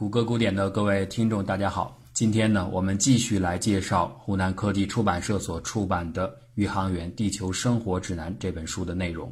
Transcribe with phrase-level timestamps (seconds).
[0.00, 2.00] 谷歌古典的各位听众，大家好。
[2.14, 9.30] 今天呢，我们继续来介绍湖南科技出版社所出版的《宇航员地球生活指南》这本书的内容。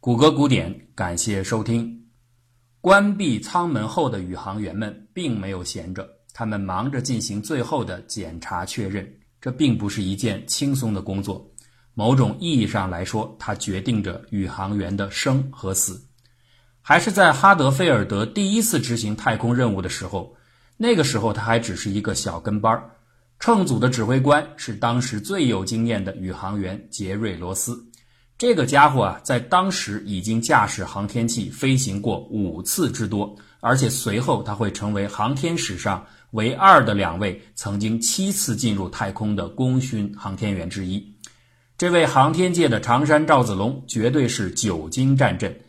[0.00, 2.04] 谷歌古典，感谢收听。
[2.80, 6.04] 关闭舱门后的宇航员们并没有闲着，
[6.34, 9.08] 他们忙着进行最后的检查确认。
[9.40, 11.48] 这并不是一件轻松的工作，
[11.94, 16.04] 某种意义上来说，它决定着宇航员的生和死。
[16.88, 20.36] 还是在哈德菲尔德第一次执行太空任务的时候，
[20.76, 22.90] 那个时候他还只是一个小跟班儿。
[23.40, 27.84] 乘组的指挥官是当时最有经验的宇航员杰瑞罗斯。
[28.38, 41.16] 这个家伙啊，在当时已经驾驶航天器飞行过五次之多，而且随后他会成为航天史上唯二的两位曾经七次进入太空的功勋航天员之一。
[41.76, 45.62] 这位航天界的常山赵子龙绝对是久经战阵。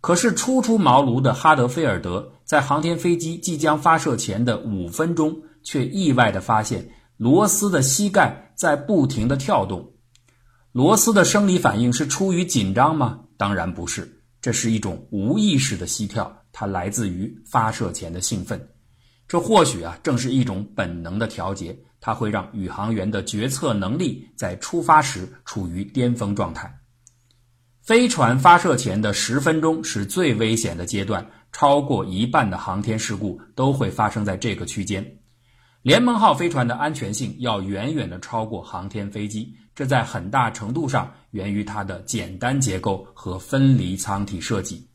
[0.00, 9.92] 可是，初出茅庐的哈德菲尔德在航天飞机即将发射前的五分钟，却意外地发现罗斯的膝盖在不停地跳动。
[10.70, 13.20] 罗斯的生理反应是出于紧张吗？
[13.36, 18.68] 当然不是，这是一种无意识的膝跳，它来自于发射前的兴奋。
[19.26, 26.77] 这或许啊，正是一种本能的调节，它会让宇航员的决策能力在出发时处于巅峰状态。
[27.88, 35.02] 飞船发射前的十分钟是最危险的阶段，超过一半的航天事故都会发生在这个区间。
[35.80, 44.86] 联盟号飞船的安全性要远远的超过航天飞机，这在很大程度上源于它的简单结构和分离舱体设计。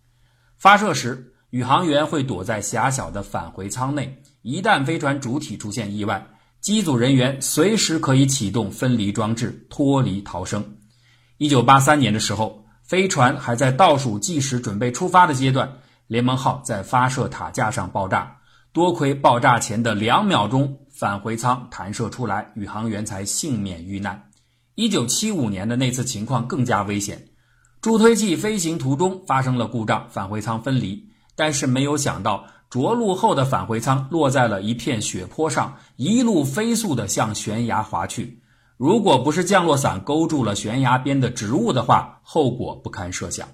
[0.60, 6.24] 发射时，宇航员会躲在狭小的返回舱内，一旦飞船主体出现意外，
[6.62, 10.64] 机组人员随时可以启动分离装置脱离逃生。
[11.40, 12.62] 一九八三年的时候。
[12.84, 15.72] 飞船还在倒数计时，准备出发的阶段，
[16.08, 18.38] 联盟号在发射塔架上爆炸。
[18.73, 24.22] 多亏爆炸前的两秒钟，返回舱弹射出来，宇航员才幸免遇难。
[24.75, 27.24] 一九七五年的那次情况更加危险，
[27.81, 31.08] 助推器飞行途中发生了故障，返回舱分离。
[31.35, 38.43] 但是没有想到，着陆后的返回舱落在了一片雪坡上，一路飞速地向悬崖滑去。
[38.84, 43.48] 如果不是降落伞勾住了悬崖边的植物的话，后果不堪设想。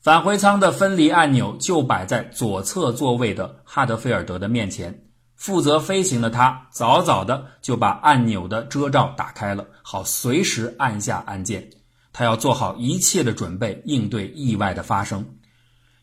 [0.00, 5.04] 返回舱的分离按钮就摆在左侧座位的哈德菲尔德的面前，
[5.36, 11.68] 负责飞行的他早早的就把按钮的遮罩打开了，好随时按下按键。
[12.10, 15.22] 他要做好一切的准备，应对意外的发生。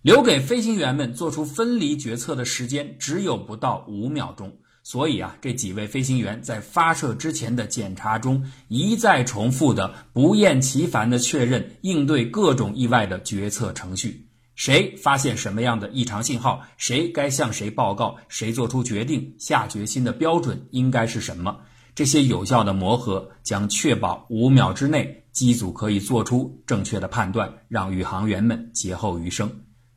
[0.03, 4.55] 留给飞行员们做出分离决策的时间只有不到五秒钟。
[4.87, 21.61] 所以啊，这几位飞行员在发射之前的检查中，一再重复的、不厌其烦的确认应对各种意外的决策程序：谁发现什么样的异常信号，谁该向谁报告，谁做出决定、下决心的标准应该是什么？
[21.95, 29.51] 这些有效的磨合将确保五秒之内机组可以做出正确的判断，让宇航员们劫后余生。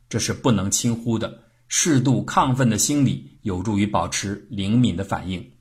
[0.09, 1.43] 这是不能轻忽的。
[1.71, 5.51] 适度亢奋的心理有助于保持灵敏的反应。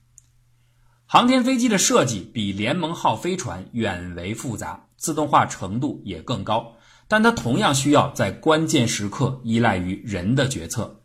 [1.05, 6.77] 航天飞机的设计比联盟号飞船远为复杂，自动化程度也更高，
[7.09, 11.03] 但它同样需要在关键时刻依赖于人的决策。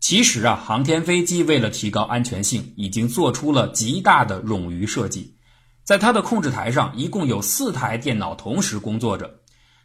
[0.00, 5.36] 其实啊，航天飞机为了提高安全性，已经做出了极大的冗余设计。
[5.84, 9.39] 在它的控制台上，一共有四台电脑同时工作着。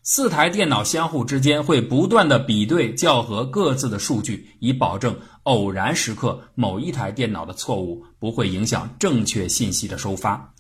[0.08, 10.54] 四台电脑相互之间会不断的比对校核各自的数据，以保证偶然时刻某一台电脑的错误不会影响正确信息的收发。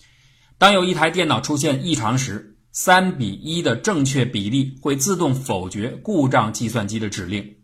[0.57, 7.57] 当有一台电脑出现异常时，三比一的正确比例会自动否决故障计算机的指令。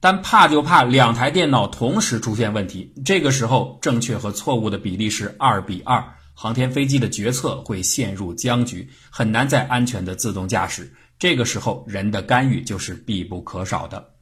[0.00, 6.02] 但怕就怕两台电脑同时出现问题，这个时候正确和错误的比例是二比二，
[6.34, 10.92] 航天飞机的决策会陷入僵局，很难再安全的自动驾驶。
[11.20, 14.14] 这个时候，人的干预就是必不可少的。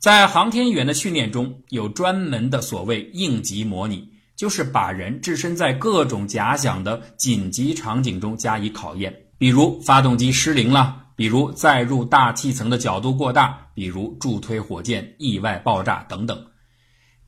[0.00, 16.46] 在航天员的训练中，有专门的所谓应急模拟，就是把人置身在各种假想的紧急场景中加以考验，比如发动机失灵了，比如载入大气层的角度过大，比如助推火箭意外爆炸等等。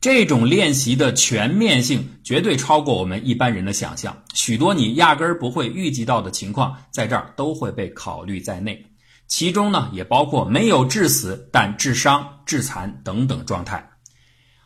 [0.00, 8.86] 这种练习的全面性绝对超过我们一般人的想象，许多你压根儿不会预计到的情况，在这儿都会被考虑在内。
[9.28, 13.90] 其中呢，也包括没有致死但致伤、致残等等状态。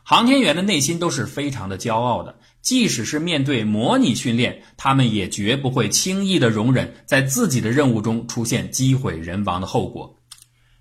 [0.03, 10.17] 航天员的内心都是非常的骄傲的，即使是面对模拟训练，他们也绝不会轻易的容忍在自己的任务中出现机毁人亡的后果。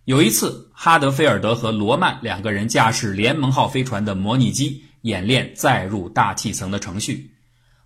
[0.05, 7.31] 有一次，哈德菲尔德和罗曼两个人驾驶联盟号飞船的模拟机演练载入大气层的程序。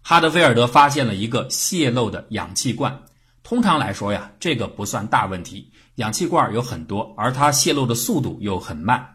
[0.03, 3.01] 哈德菲尔德发现了一个泄漏的氧气罐。
[3.45, 5.71] 通常来说呀，这个不算大问题。
[5.95, 9.15] 氧气罐有很多，而它泄漏的速度又很慢。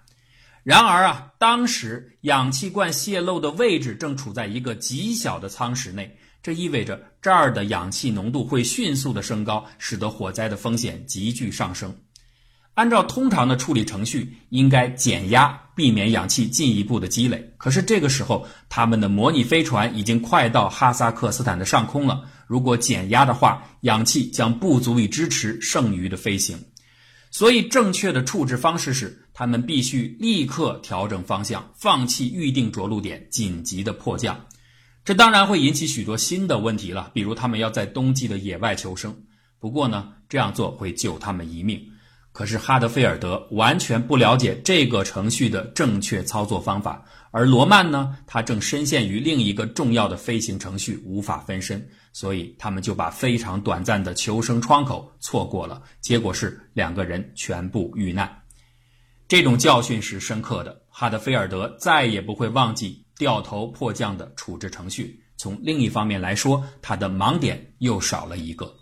[0.63, 11.93] 然而啊，当时氧气罐泄漏的位置正处在一个极小的舱室内，这意味着这儿的氧气浓度会迅速的升高，使得火灾的风险急剧上升。
[12.75, 17.53] 按照通常的处理程序，应该减压，避免氧气进一步的积累。
[17.57, 22.23] 可是这个时候，他们的模拟飞船已经快到哈萨克斯坦的上空了。
[22.47, 26.57] 如果减压的话，氧气将不足以支持剩余的飞行。
[27.29, 34.45] 所以，正确的处置方式是，他们必须立刻调整方向，放弃预定着陆点，紧急的迫降。
[35.05, 39.15] 这当然会引起许多新的问题了，比如他们要在冬季的野外求生。
[39.59, 41.92] 不过呢，这样做会救他们一命。
[42.33, 55.79] 可是哈德菲尔德完全不了解这个程序的正确操作方法，而罗曼呢，他正深陷于另一个重要的飞行程序，无法分身，所以他们就把非常短暂的求生窗口错过了。
[56.01, 58.27] 结果是两个人全部遇难。
[59.27, 65.23] 这种教训是深刻的，哈德菲尔德再也不会忘记掉头迫降的处置程序。
[65.37, 68.73] 从另一方面来说，他的盲点又少了一个。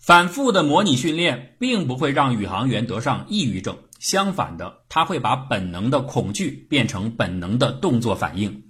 [0.00, 8.64] 反复的模拟训练并不会让宇航员得上抑郁症，相反的，他会把本能的恐惧变成本能的动作反应。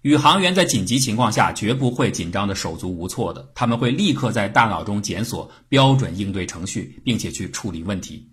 [0.00, 8.30] 宇航员在紧急情况下绝不会紧张的手足无措的，他们会立刻在大脑中检索标准应对程序，并且去处理问题。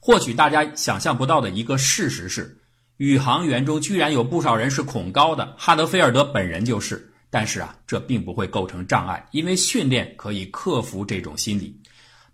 [0.00, 2.58] 或许大家想象不到的一个事实是，
[2.96, 7.10] 宇航员中居然有不少人是恐高的，哈德菲尔德本人就是。
[7.34, 11.80] 但是啊，这并不会构成障碍，因为训练可以克服这种心理。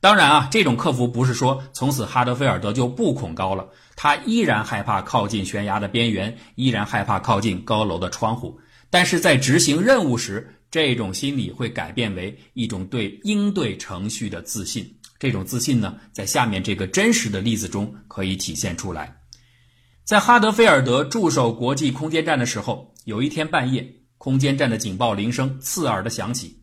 [0.01, 8.61] 当然啊，这种克服不是说从此哈德菲尔德就不恐高了，他依然害怕靠近悬崖的边缘，依然害怕靠近高楼的窗户。
[8.91, 14.97] 但是在执行任务时，这种心理会改变为一种对应对程序的自信。
[15.19, 19.17] 这种自信呢，在下面这个真实的例子中可以体现出来。
[20.05, 23.95] 在哈德菲尔德驻守国际空间站的时候，有一天半夜。
[24.17, 26.61] 空间站的警报铃声刺耳的响起。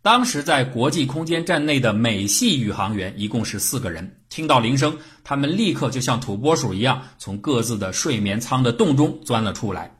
[0.00, 4.16] 当时在国际空间站内的美系宇航员一共是四个人。
[4.28, 9.92] 听到铃声，他们立刻就像土拨鼠一样，从各自的睡眠舱的洞中钻了出来。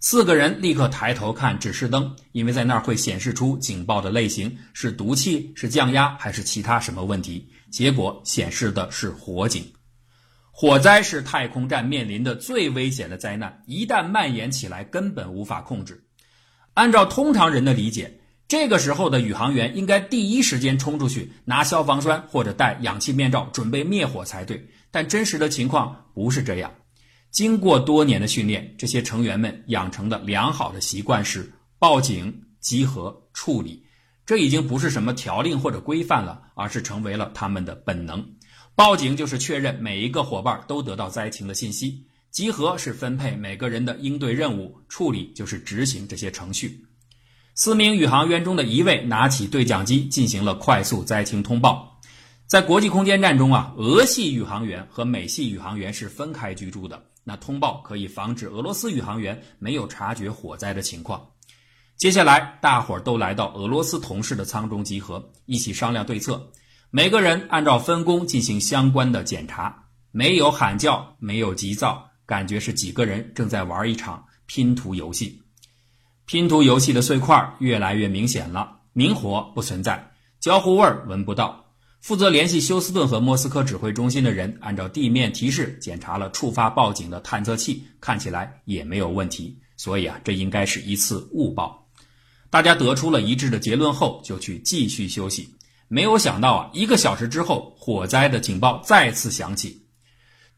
[0.00, 7.48] 四个人立刻抬头看指示灯，因为在那儿会显示出警报的类型：是毒气、是降压，还是其他什么问题。
[7.70, 9.64] 结果显示的是火警。
[10.50, 16.04] 火灾是太空站面临的最危险的灾难，一旦蔓延起来，根本无法控制。
[16.74, 18.20] 按照通常人的理解，
[18.54, 24.64] 这个时候的宇航员应该第一时间冲出去拿消防栓或者戴氧气面罩准备灭火才对。
[24.92, 26.72] 但真实的情况不是这样。
[27.32, 33.84] 经过多年的训练，这些成员们养成的良好的习惯是报警、集合、处理。
[34.24, 38.24] 这已经不是什么条令或者规范了，而是成为了他们的本能。
[38.76, 42.06] 报警就是确认每一个伙伴都得到灾情的信息。
[42.30, 46.86] 集合是分配每个人的应对任务，处理就是执行这些程序。
[47.56, 52.00] 四名宇航员中的一位拿起对讲机进行了快速灾情通报。
[52.48, 57.00] 在国际空间站中啊，俄系宇航员和美系宇航员是分开居住的。
[57.22, 61.24] 那通报可以防止俄罗斯宇航员没有察觉火灾的情况。
[61.96, 66.50] 接下来，大伙儿都来到俄罗斯同事的舱中集合，一起商量对策。
[66.90, 72.10] 每个人按照分工进行相关的检查，没有喊叫，没有急躁。
[72.26, 75.40] 感觉是几个人正在玩一场拼图游戏，
[76.26, 81.66] 拼图游戏的碎块越来越明显了，明火不存在，焦糊味儿闻不到。
[82.00, 91.88] 负责联系休斯顿和莫斯科指挥中心的人按照地面提示检查了触发报警的探测器，看起来也没有问题，所以啊，这应该是一次误报。
[92.48, 95.54] 大家得出了一致的结论后，就去继续休息。
[95.88, 99.83] 没有想到啊，一个小时之后，火灾的警报再次响起。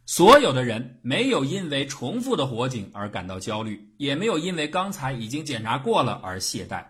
[0.07, 6.87] 所有的人没有因为重复的火警而感到焦虑，也没有因为刚才已经检查过了而懈怠。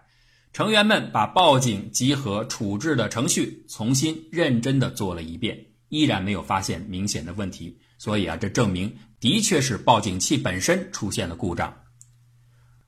[0.52, 7.78] 成员们把报警、集合、处置的程序重新认真的做了一遍，依然没有发现明显的问题。
[7.98, 11.74] 所以啊，这证明的确是报警器本身出现了故障。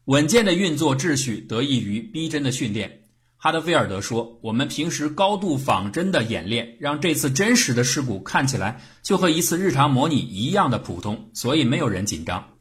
[0.04, 3.07] 稳健的运作秩序得益于逼真的训练。
[3.40, 12.54] 哈德菲尔德说：“我们平时高度仿真的演练，让这次真实的事故看起来就和一次日常模拟一样的普通，所以没有人紧张。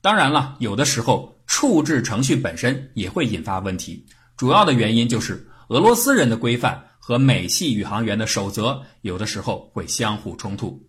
[0.00, 4.06] 当然了，有的时候处置程序本身也会引发问题，
[4.36, 10.86] 主要的原因就是俄罗斯人的规范和美系宇航员的守则有的时候会相互冲突。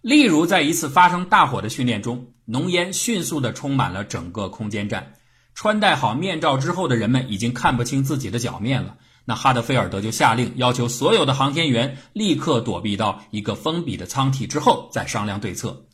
[0.00, 5.14] 例如，在一次发生大火的训练中，浓烟迅速地充满了整个空间站。
[5.58, 8.96] 穿戴好面罩之后的人们已经看不清自己的脚面了。
[9.24, 15.84] 那哈德菲尔德就下令，要求所有的航天员立刻躲避到一个封闭的舱体之后再商量对策。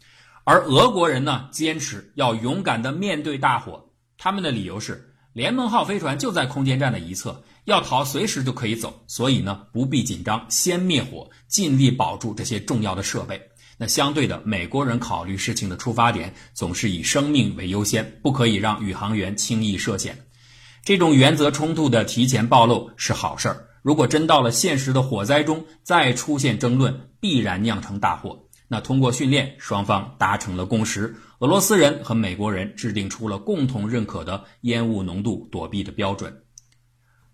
[0.45, 3.83] 而俄国人呢，坚持要勇敢地面对大火。
[4.19, 13.41] 他们的理由是，联盟号飞船就在空间站的一侧，要逃随时就可以走，所以呢不必紧张，先灭火，尽力保住这些重要的设备。
[13.77, 20.27] 那相对的，美国人考虑事情的出发点总是以生命为优先，不可以让宇航员轻易涉险。
[20.85, 23.69] 这种原则冲突的提前暴露是好事儿。
[23.83, 28.45] 如果真到了现实的火灾中再出现争论，必然酿成大祸。
[28.69, 36.44] 那通过训练，双方达成了共识，俄罗斯人和美国人制定出了共同认可的烟雾浓度躲避的标准。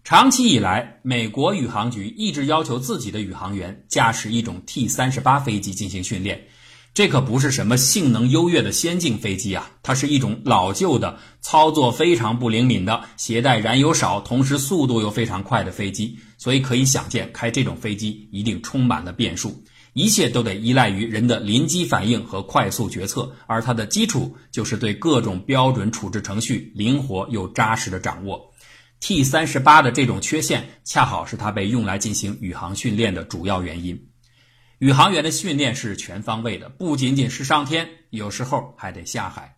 [0.03, 6.49] 长期以来，美国宇航局一直要求自己的宇航员驾驶一种 T 三十八飞机进行训练。
[6.93, 16.19] 这可不是什么性能优越的先进飞机啊，它是一种老旧的、操作非常不灵敏的、携带燃油少、同时速度又非常快的飞机。
[16.39, 23.31] 所以可以想见，开这种飞机一定充满了变数，一切都得依赖于人的临机反应和快速决策。
[23.47, 28.50] 而它的基础就是对各种标准处置程序灵活又扎实的掌握。
[29.01, 34.09] T 三十八的这种缺陷，恰好是它被用来进行宇航训练的主要原因。
[34.79, 39.57] 宇航员的训练是全方位的，不仅仅是上天，有时候还得下海。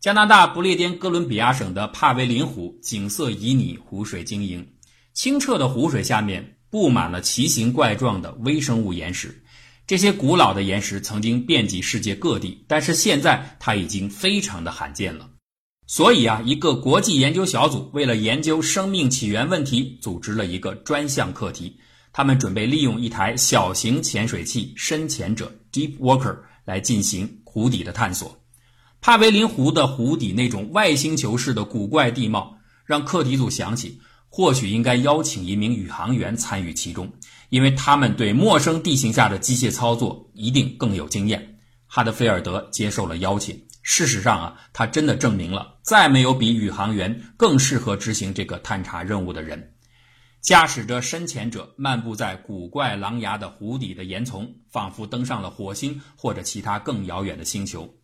[0.00, 4.66] 加拿大不列颠哥伦比亚省的帕维林湖景色旖旎，湖水晶莹，
[5.12, 9.42] 清澈的湖水下面布满了奇形怪状的微生物岩石。
[9.86, 15.28] 这些古老的岩石曾经遍及世界各地，但是现在它已经非常的罕见了。
[15.90, 21.76] 所以啊，一个国际研究小组为了研究生命起源问题，组织了一个专项课题。
[22.12, 28.40] 他们准备利用一台小型潜水器“深潜者 ”（Deep Walker） 来进行湖底的探索。
[29.00, 32.56] 帕维林湖的湖底那种外星球式的古怪地貌，
[32.86, 37.12] 让课题组想起，或许应该邀请一名宇航员参与其中，
[37.48, 41.58] 因为他们对陌生地形下的机械操作一定更有经验。
[41.88, 43.60] 哈德菲尔德接受了邀请。
[43.82, 49.74] 事实上啊，他真的证明了，再没有比宇航员更适合执行这个探查任务的人。
[50.42, 57.94] 驾驶着深潜者漫步在古怪狼牙的湖底的岩丛，仿佛登上了火星或者其他更遥远的星球。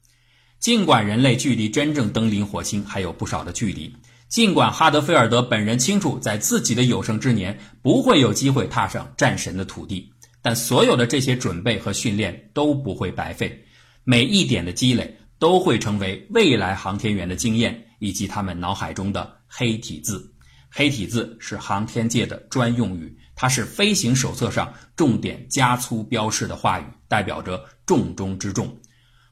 [0.58, 3.94] 尽管人类距离真正登临火星还有不少的距离，
[4.28, 13.64] 尽管哈德菲尔德本人清楚在自己的有生之年不会有机会踏上战神的土地，但所有的这些准备和训练都不会白费，
[14.04, 15.18] 每一点的积累。
[15.38, 20.32] 都会成为未来航天员的经验，以及他们脑海中的黑体字。
[20.70, 28.76] 黑体字是航天界的专用语，它是飞行手册上重点加粗标示的话语，代表着重中之重。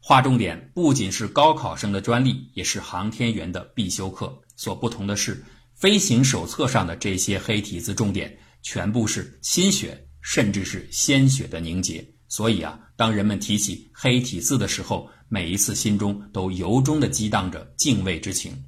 [0.01, 4.39] 划重点不仅是高考生的专利，也是航天员的必修课。
[4.57, 5.43] 所不同的是，
[5.75, 12.07] 飞行手册上的这些黑体字重点，全部是心血，甚至是鲜血的凝结。
[12.29, 18.65] 所以啊，当人们提起黑体字的时候，每一次心中都由衷的激荡着敬畏之情。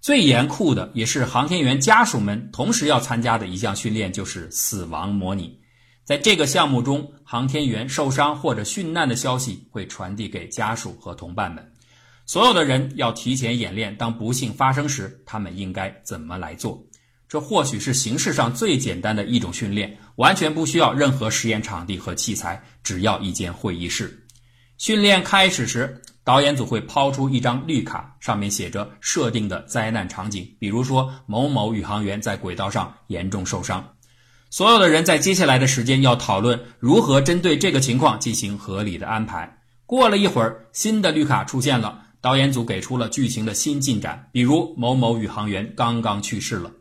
[0.00, 5.60] 最严酷的，也是航天员家属们同时要参加的一项训练，就是死亡模拟。
[6.04, 11.72] 在这个项目中，航天员受伤或者殉难的消息会传递给家属和同伴们。
[12.24, 16.82] 所有的人要提前演练，当不幸发生时，他们应该怎么来做。
[17.28, 24.19] 这或许是形式上最简单的一种训练，完全不需要任何实验场地和器材，只要一间会议室。
[24.80, 33.96] 训练开始时，导演组会抛出一张绿卡，上面写着设定的灾难场景，比如说某某宇航员在轨道上严重受伤。
[34.48, 39.58] 所有的人在接下来的时间要讨论如何针对这个情况进行合理的安排。
[39.84, 46.72] 过了一会儿，新的绿卡出现了，导演组给出了剧情的新进展，比如某某宇航员刚刚去世了，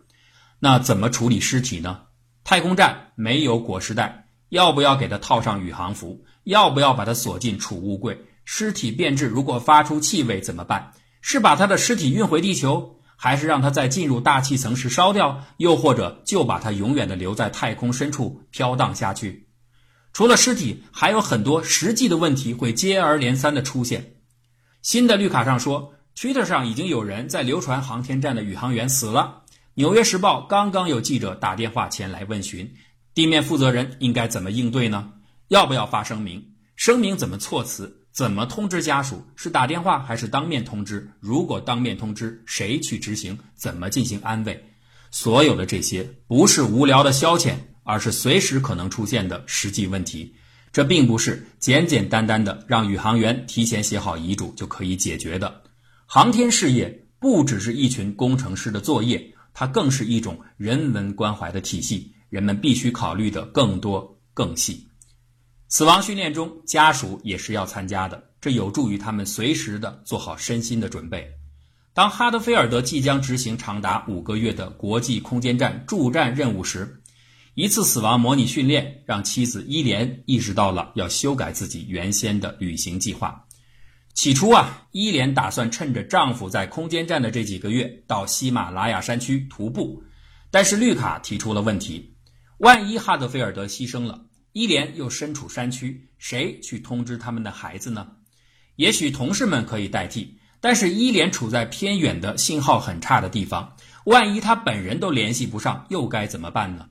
[0.59, 2.03] 那怎么处理尸体呢？
[2.45, 4.28] 太空站没有裹尸袋。
[4.49, 6.25] 要不要给他套上宇航服？
[6.43, 8.25] 要不要把他锁进储物柜？
[8.45, 10.91] 尸体变质，如果发出气味怎么办？
[11.21, 15.45] 是把他的尸体运回地球，还是让他在进入大气层时烧掉？
[15.57, 19.47] 又或者就把他永远的留在太空深处飘荡下去？
[20.13, 24.15] 除了尸体，还有很多实际的问题会接二连三的出现。
[24.81, 29.43] 新的绿卡上说，Twitter 上已经有人在流传航天站的宇航员死了。
[29.75, 32.73] 纽约时报刚刚有记者打电话前来问询。
[33.19, 35.11] 地面负责人应该怎么应对呢？
[35.49, 36.53] 要不要发声明？
[36.77, 38.05] 声明怎么措辞？
[38.13, 39.27] 怎么通知家属？
[39.35, 41.11] 是打电话还是当面通知？
[41.19, 43.37] 如果当面通知，谁去执行？
[43.55, 44.63] 怎么进行安慰？
[45.11, 50.35] 所有的这些不是无聊的消遣，而是随时可能出现的实际问题。
[50.71, 55.63] 这并不是简简单单的让宇航员提前写好遗嘱就可以解决的。
[56.05, 62.13] 航天事业不只是一群工程师的作业，它更是一种人文关怀的体系。
[62.29, 64.87] 人们必须考虑的更多、更细。
[65.67, 71.29] 死亡训练中，家属也是要参加的，这有助于他们随时的做好身心的准备。
[71.93, 77.01] 当哈德菲尔德即将执行长达五个月的国际空间站驻站任务时，
[77.55, 83.45] 一次死亡模拟训练让妻子伊莲意识到了要修改自己原先的旅行计划。
[84.13, 90.01] 起初啊，伊莲打算趁着丈夫在空间站的这几个月到喜马拉雅山区徒步，
[90.51, 92.15] 但是绿卡提出了问题：
[92.59, 98.05] 万一哈德菲尔德牺牲了，伊莲又身处山区，谁去通知他们的孩子呢？
[98.75, 106.89] 也许同事们可以代替，但是伊莲处在偏远的信号很差的地方，万一他本人都联系不上，又该怎么办呢？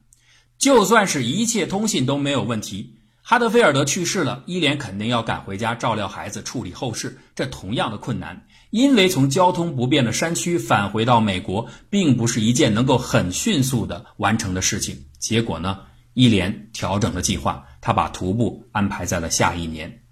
[0.56, 2.96] 就算是一切通信都没有问题，
[3.30, 8.42] 哈德菲尔德去世了，伊莲肯定要赶回家照料孩子、处理后事，这同样的困难。
[8.70, 14.96] 因为从交通不便的山区返回到美国，并不是一件能够很迅速的完成的事情。
[15.18, 15.78] 结果呢，
[16.14, 20.04] 伊莲调整了计划，他把徒步安排在了下一年。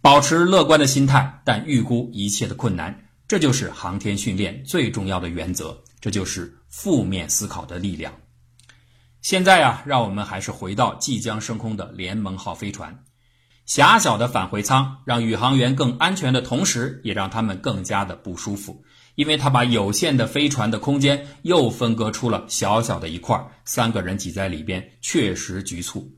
[0.00, 8.14] 保持乐观的心态，但预估一切的困难，这就是航天训练最重要的原则，这就是负面思考的力量。
[9.26, 12.96] 现在啊，让我们还是回到即将升空的联盟号飞船。
[13.64, 18.84] 狭小的返回舱让宇航员更安全的同时，也让他们更加的不舒服，
[19.16, 26.08] 因为它把有限的飞船的空间又分割出了小小的一块，三个人挤在里边确实局促。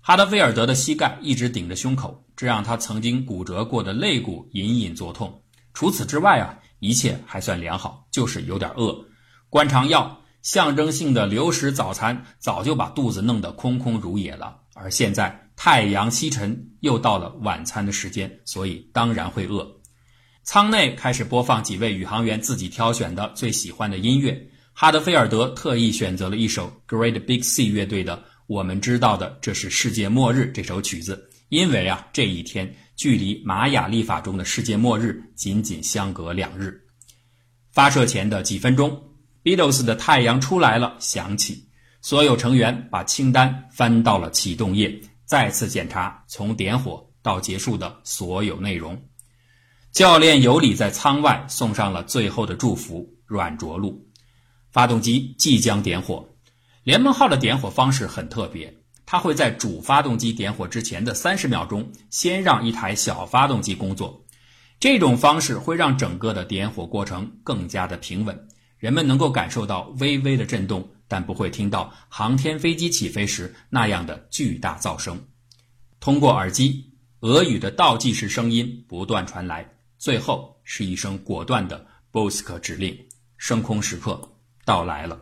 [0.00, 5.42] 哈德菲尔德的膝盖一直顶着胸口，这让他曾经骨折过的肋骨隐隐作痛。
[5.72, 8.96] 除此之外啊，一切还算良好，就是有点饿，
[9.50, 10.20] 灌肠药。
[10.44, 19.66] 象征性的流食早餐早就把肚子弄得空空如也了，而现在太阳西沉，又到了晚餐的时间，所以当然会饿。
[20.42, 24.38] 舱内开始播放几位宇航员自己挑选的最喜欢的音乐。
[24.74, 28.14] 哈德菲尔德特意选择了一首 Great Big Sea 乐队的
[28.46, 36.78] 《我们知道的这是世界末日》这首曲子，因为啊，这一天距离玛雅历法中的世界末日仅仅相隔两日。
[37.72, 39.02] 发射前的几分钟。
[39.44, 41.68] Beatles 的《太阳出来了》响起，
[42.00, 48.98] 所有成员把清单翻到了启动页，再次检查从点火到结束的所有内容。
[49.92, 54.02] 教练尤里在舱外送上了最后的祝福，软着陆。
[54.72, 56.26] 发动机即将点火。
[56.82, 64.24] 联盟号的点火方式很特别，它会在主发动机点火之前的三十秒钟，先让一台小发动机工作。
[64.80, 68.48] 这种方式会让整个的点火过程更加的平稳。
[68.84, 75.18] 人们能够感受到微微的震动，但不会听到航天飞机起飞时那样的巨大噪声。
[76.00, 79.66] 通过耳机，俄语的倒计时声音不断传来，
[79.96, 82.94] 最后是一声果断的 “Bosk” 指令，
[83.38, 84.20] 升空时刻
[84.66, 85.18] 到来了。